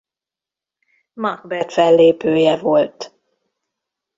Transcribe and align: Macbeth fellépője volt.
Macbeth 1.13 1.73
fellépője 1.73 2.57
volt. 2.57 3.13